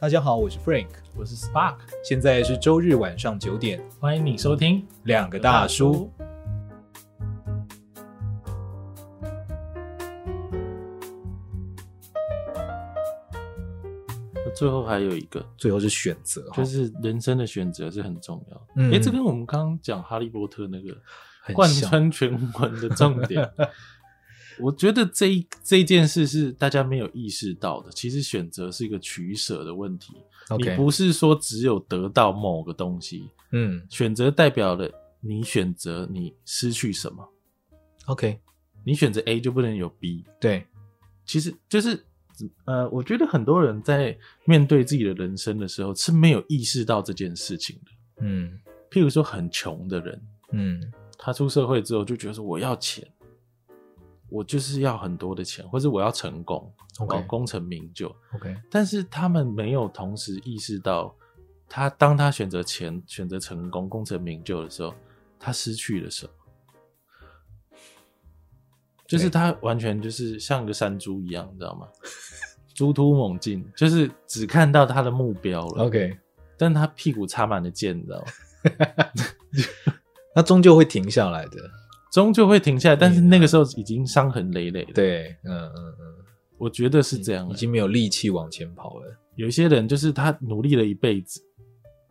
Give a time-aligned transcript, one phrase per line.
[0.00, 1.74] 大家好，我是 Frank，我是 Spark，
[2.04, 6.08] 现在是周日晚上九点，欢迎你收听两个大叔。
[14.54, 18.66] 最后还有一个，最后是选择，就是人生的选择是很重要的。
[18.76, 20.96] 嗯，哎，这跟我们刚刚讲哈利波特那个
[21.52, 23.44] 贯穿全文的重点。
[24.60, 27.90] 我觉得这一这件事是大家没有意识到的。
[27.92, 30.14] 其实选择是一个取舍的问题。
[30.58, 33.28] 你不是说只有得到某个东西。
[33.52, 37.28] 嗯，选择代表了你选择你失去什么。
[38.06, 38.40] OK，
[38.84, 40.24] 你选择 A 就不能有 B。
[40.40, 40.66] 对，
[41.26, 42.02] 其实就是
[42.64, 47.92] 呃，我觉得很多人在面对自己的人生的时候是没有意识到这件事情的。
[48.22, 48.58] 嗯，
[48.90, 53.06] 譬如说很穷的人，嗯，他出社会之后就觉得说我要钱。
[54.28, 56.72] 我就是要很多的钱，或者我要成功
[57.10, 58.14] 要功成名就。
[58.34, 61.14] OK，但是他们没有同时意识到，
[61.68, 64.94] 他当他选择钱、选择成功、功成名就的时候，
[65.38, 66.32] 他失去了什么？
[69.06, 71.88] 就是他完全就是像个山猪一样，你知道吗？
[72.74, 75.86] 猪突猛进，就是只看到他的目标了。
[75.86, 76.18] OK，
[76.56, 78.26] 但他屁股插满了箭，你知道吗？
[80.34, 81.56] 他终究会停下来的。
[82.10, 84.90] 终究会停下来，但是那个时候已经伤痕累累了。
[84.94, 86.24] 对，嗯嗯嗯，
[86.56, 89.16] 我觉得是这样，已经没有力气往前跑了。
[89.34, 91.40] 有一些人就是他努力了一辈子，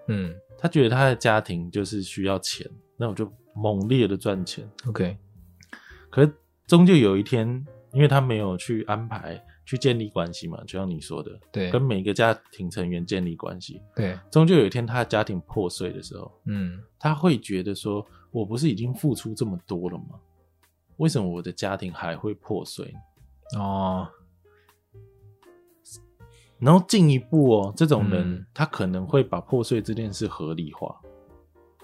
[0.07, 4.69] 嗯，他觉得他的家庭就是需要钱，那我就猛烈的赚钱。
[4.87, 5.17] OK，
[6.09, 6.31] 可是
[6.67, 7.47] 终究有一天，
[7.91, 18.05] 因为他没有去安排去建立关系嘛，就像你说的，对，跟每个家庭成员建立关系，对，终究有一天他的家庭破碎的时候，嗯，他会觉得说。
[18.39, 20.19] 我不是已经付出这么多了吗？
[20.97, 22.93] 为什么我的家庭还会破碎？
[23.57, 24.07] 哦，
[26.59, 30.99] 然后进一步哦，这种人、嗯、他可能会把破碎这件事合理化。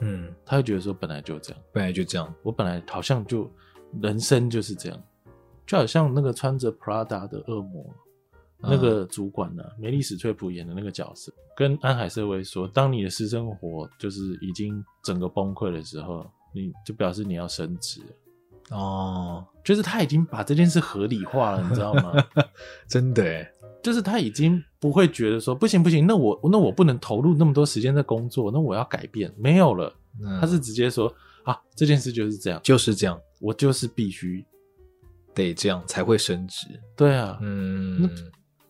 [0.02, 3.50] 嗯，他会觉得说本来就这样，本来就这样，我本来好像就
[4.02, 5.04] 人生就是这样，
[5.66, 7.86] 就好像那个穿着 Prada 的恶魔。
[8.66, 9.70] 那个主管呢、啊？
[9.78, 18.02] 梅丽史翠普演的那个角色，跟安海瑟薇说：“当你的私生活就是已经整个崩溃的时候，你就表示你要升职。”
[18.72, 22.14] 哦，就是他已经把这件事合理化了，你知道吗？
[22.88, 23.46] 真的，
[23.84, 29.94] 就是他已经不会觉得说不行不行，那我那我不能投入那么多时间在工作，那我要改变，没有了。
[30.22, 34.46] 嗯、他是直接说啊，这件事就是这样，就是这样，我就是必须
[35.34, 36.68] 得这样才会升职。
[36.96, 38.10] 对啊，嗯。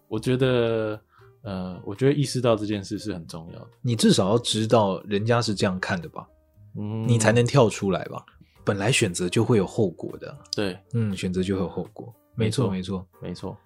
[0.09, 1.00] 我觉得，
[1.41, 3.67] 呃，我觉得意识到这件事是很重要的。
[3.81, 6.27] 你至少要知道人家是这样看的吧，
[6.75, 8.25] 嗯，你才能跳出来吧。
[8.66, 13.57] 本来选择就会有后果的，对，嗯，选择就会有后果，没错，没错，没错。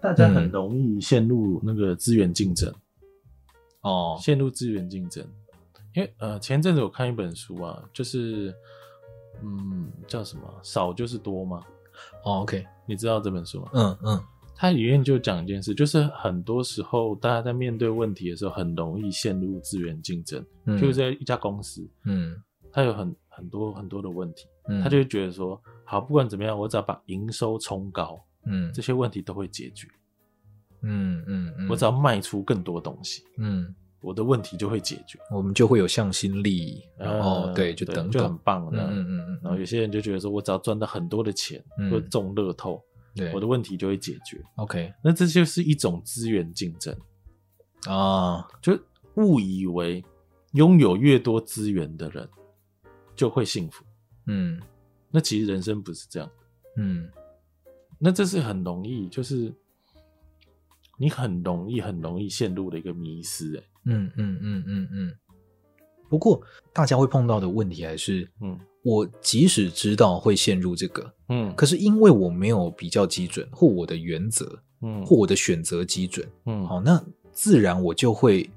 [0.00, 2.72] 大家很容易陷入那个资源竞争，
[3.82, 5.24] 哦，陷入资源竞争。
[5.94, 8.54] 因为呃，前阵子我看一本书啊，就是，
[9.42, 10.42] 嗯，叫什么？
[10.62, 11.62] 少就是多吗。
[12.24, 13.70] 哦，OK，你知道这本书吗？
[13.72, 14.24] 嗯嗯。
[14.60, 20.44] 他里面就讲一件事，就是很多时候大家在面对问题的时候，很容易陷入资源竞争。
[20.64, 22.34] 嗯，就是在一家公司，嗯，
[22.72, 29.86] 他有很很多很多的问题，嗯，他就会觉得说，好，不管怎么样，我只要把营收冲高，嗯，这些问题都会解决。
[30.82, 38.68] 嗯嗯嗯，我只要卖出更多东西，嗯，我的问题就会解决，我们就会有向心力，然后，呃，对，就等等，就很棒。
[38.72, 42.82] 的嗯嗯嗯，然后有些人就觉得说，我只要赚到很多的钱，嗯，或中乐透。
[43.14, 44.42] 对，我的问题就会解决。
[44.56, 46.96] OK，那这就是一种资源竞争
[47.86, 48.78] 啊，就
[49.14, 50.04] 误以为
[50.52, 52.28] 拥有越多资源的人
[53.14, 53.84] 就会幸福。
[54.26, 54.60] 嗯，
[55.10, 56.30] 那其实人生不是这样。
[56.76, 57.10] 嗯，
[57.98, 59.52] 那这是很容易，就是
[60.98, 63.56] 你很容易、很容易陷入的一个迷思。
[63.56, 65.14] 哎，嗯嗯嗯嗯嗯。
[66.08, 66.42] 不过
[66.72, 68.58] 大家会碰到的问题还是，嗯。
[68.84, 77.02] 我即使知道会陷入这个，嗯，可是因为我没有比较基准或我的原则，嗯，或我的选择基准，嗯，好，那
[77.32, 78.48] 自然我就会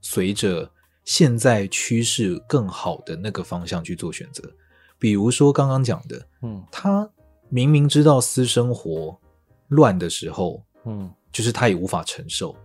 [0.00, 0.70] 随着
[1.04, 4.42] 现在趋势更好的那个方向去做选择。
[4.98, 7.08] 比如说刚刚讲的，嗯，他
[7.48, 9.18] 明明知道私生活
[9.68, 12.56] 乱的时候，嗯，就是他也无法承受，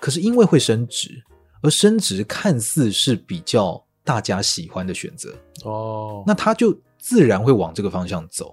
[0.00, 1.22] 可是因为会升值，
[1.62, 3.84] 而升值看似是比较。
[4.04, 5.32] 大家喜欢的选择
[5.62, 8.52] 哦，那他就自然会往这个方向走。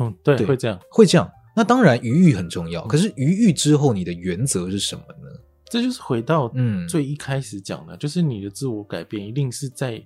[0.00, 1.30] 嗯，对，对，会这样，会这样。
[1.54, 2.84] 那当然，余裕很重要。
[2.86, 5.28] 可是余裕之后，你的原则是什么呢？
[5.68, 10.02] 这就是回到嗯最一开始讲的，就是你的自我改变一定是在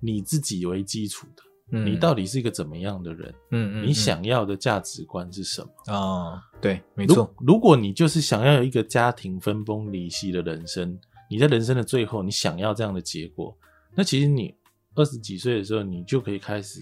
[0.00, 1.42] 你自己为基础的。
[1.72, 3.34] 嗯，你到底是一个怎么样的人？
[3.50, 5.68] 嗯嗯，你想要的价值观是什么？
[5.86, 7.32] 啊、哦，对，没错。
[7.38, 10.98] 如果你就是想要有一个家庭分崩离析的人生，
[11.30, 13.56] 你在人生的最后，你想要这样的结果，
[13.94, 14.54] 那其实你
[14.94, 16.80] 二十几岁的时候，你就可以开始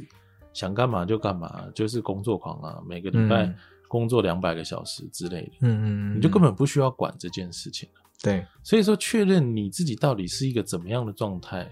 [0.53, 3.53] 想干嘛就干嘛，就是工作狂啊，每个礼拜
[3.89, 5.53] 工作两百个小时之类的。
[5.63, 7.89] 嗯嗯，你就根本不需要管这件事情。
[8.23, 11.69] 对，所以说确认你自己到底是一个怎么样的状态，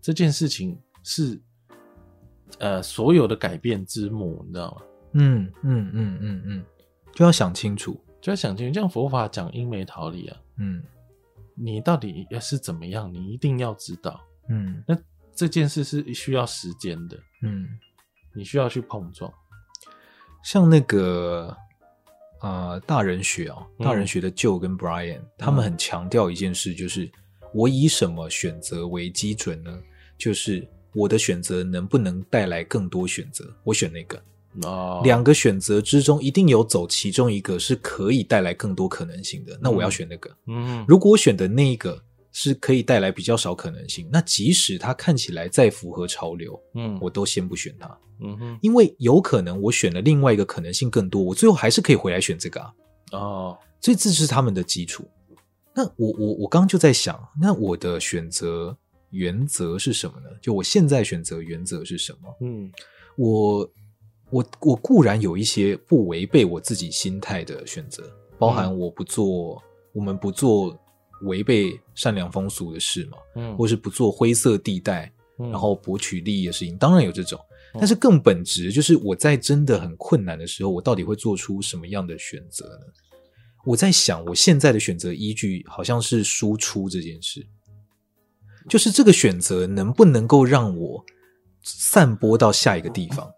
[0.00, 1.40] 这件事情是。
[2.58, 4.82] 呃，所有的改变之母，你知道吗？
[5.12, 6.64] 嗯嗯嗯嗯嗯，
[7.14, 8.74] 就要想清楚，就要想清楚。
[8.78, 10.82] 像佛法讲因没桃李啊，嗯，
[11.54, 14.20] 你到底要是怎么样，你一定要知道，
[14.50, 14.94] 嗯，那
[15.34, 17.66] 这件事是需要时间的，嗯，
[18.34, 19.32] 你需要去碰撞。
[20.44, 21.56] 像那个
[22.40, 27.10] 呃大人学哦，大人学的 Joe 跟 Brian，、嗯、他们很强调一件事，就是
[27.54, 29.78] 我以什么选择为基准呢？
[30.18, 30.68] 就是。
[30.94, 33.50] 我的选择能不能带来更多选择？
[33.64, 34.22] 我选那个。
[34.64, 39.58] 哦，两个选择之中，一定有走其中一个是可以带来更多可能性的。
[39.58, 40.30] 那我要选那个。
[40.48, 41.98] 嗯，如果我选的那一个
[42.32, 47.98] 是可以带来比较少可能性，那即使它看起来再符合潮流，嗯，我都先不选它。
[48.20, 52.72] 嗯哼，因为有可能我选了另外一个可能性更多，我最后还是可以回来选这个啊。
[53.12, 55.04] 哦，所以这是他们的基础。
[55.74, 58.76] 那我我我刚刚就在想，那我的选择。
[59.14, 60.30] 原则是什么呢？
[60.40, 62.34] 就我现在选择原则是什么？
[62.40, 62.72] 嗯，
[63.14, 63.70] 我
[64.30, 69.62] 我我固然有一些不违背我自己心态的选择，包含我不做，嗯、
[69.92, 70.74] 我们不做
[71.22, 77.38] 违背善良风俗的事嘛，嗯，或是不做灰色地带，嗯、然后博取利益的事情，当然有这种。
[77.74, 82.86] 但是更本质就是我在真的很困难的时候，我到底会做出什么样的选择呢？
[83.64, 87.46] 我在想，我现在的选择依据好像是输出这件事。
[88.68, 91.04] 就是这个选择能不能够让我
[91.62, 93.28] 散播到下一个地方？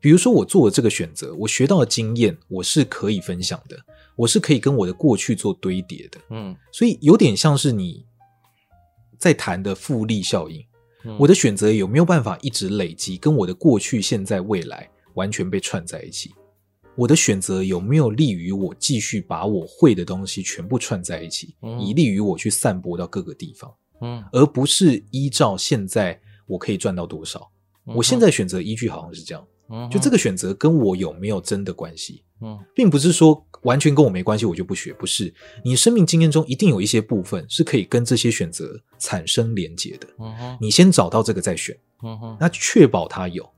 [0.00, 3.76] 比如说，我做了这个选择，我学到的经验，我是可以分享的，
[4.16, 6.20] 我是可以跟我的过去做堆叠的。
[6.30, 8.04] 嗯，所以有点像是你
[9.18, 10.64] 在谈的复利效应。
[11.18, 16.34] 我的选择有没有办法一直累积，跟我的过去、现在、未来完全被串在一起？
[16.96, 23.74] 我的选择有没有利于我继续把我会的东西全部串在一起，以利于我去散播到各个地方？
[24.00, 27.50] 嗯，而不是依照现在我可以赚到多少，
[27.86, 32.22] 嗯、我现在选择依据好像是这样，嗯，就这个选择跟我有没有真的关系？
[32.40, 35.32] 嗯，并不是说完全跟我没关系，我就不学，不是。
[35.64, 43.48] 你生命经验中一定有一些部分是可以跟这些选择产生连结的，嗯哼，你先找到这个再选，嗯哼，那确保它有，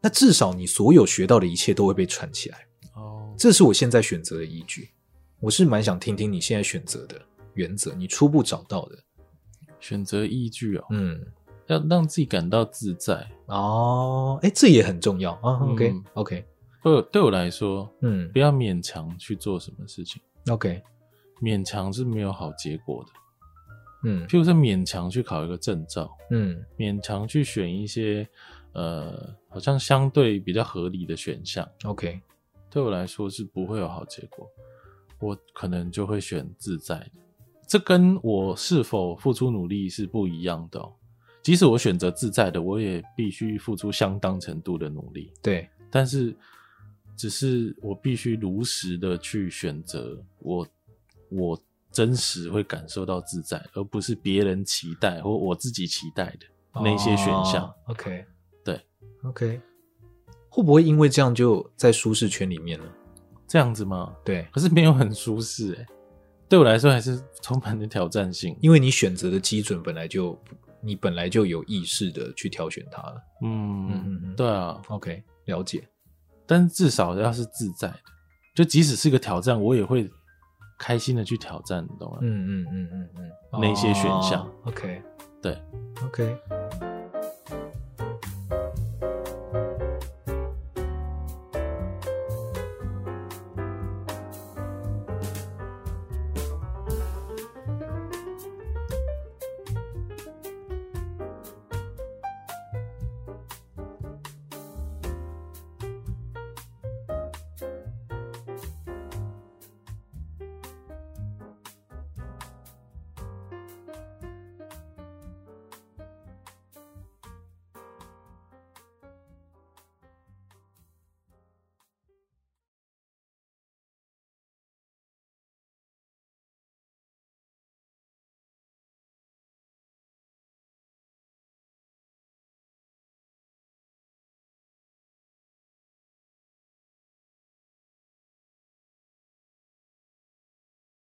[0.00, 2.66] 那至少你所有学到的一切都会被串起来。
[2.94, 4.90] 哦，这是我现在选择的依据。
[5.40, 7.20] 我是蛮想听听你现在选择的
[7.54, 8.98] 原则，你初步找到的。
[9.78, 11.24] 选择依据哦，嗯，
[11.68, 15.60] 要让自己感到自在哦，哎，这也很重要啊。
[15.70, 16.44] OK，OK，、
[16.82, 20.20] 对我对我来说，嗯，不要勉强去做什么事情。
[20.50, 20.82] OK，
[21.42, 23.10] 勉强是没有好结果的。
[24.04, 28.26] 嗯，譬如说勉强去考一个证照，嗯，勉强去选一些
[28.72, 31.68] 呃，好像相对比较合理的选项。
[31.84, 32.20] OK，
[32.70, 34.48] 对我来说是不会有好结果，
[35.18, 37.10] 我可能就会选自在的。
[37.66, 40.92] 这跟我是否付出努力是不一样的哦。
[41.48, 45.32] 即使我选择自在的，我也必须付出相当程度的努力。
[45.40, 46.36] 对，但是
[47.16, 50.68] 只是我必须如实的去选择我，
[51.30, 51.58] 我
[51.90, 56.44] 真实会感受到自在，而不是别人期待或我自己期待的
[56.84, 57.64] 那些选项。
[57.64, 58.26] 哦，OK，
[58.62, 58.78] 对
[59.24, 59.58] ，OK，
[60.50, 62.84] 会不会因为这样就在舒适圈里面呢？
[63.46, 64.14] 这样子吗？
[64.22, 65.86] 对，可是没有很舒适欸。
[66.46, 70.38] 对我来说还是充满了挑战性，因为你选择的基准本来就，
[70.80, 73.20] 你本来就有意识的去挑选它了。
[73.42, 75.86] 嗯嗯嗯，对啊，OK，了解。
[76.46, 77.98] 但至少要是自在的，
[78.54, 80.08] 就即使是个挑战，我也会
[80.78, 82.18] 开心的去挑战，你懂吗？
[82.22, 85.02] 嗯嗯嗯嗯嗯，那些选项，哦，OK，
[85.42, 85.60] 对
[86.04, 86.36] ，OK。